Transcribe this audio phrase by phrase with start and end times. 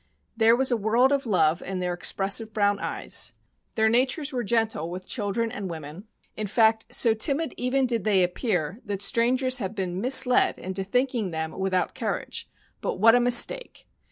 [0.35, 3.33] ,There was a world of love in their expressive brown eyes,
[3.75, 8.23] their natures were gentle with children and women— in fact, so timid even did they
[8.23, 12.49] appear that strangers have been misled into thinking them without courage;
[12.81, 13.85] but what a mistake